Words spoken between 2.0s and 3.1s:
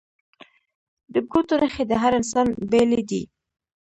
هر انسان بیلې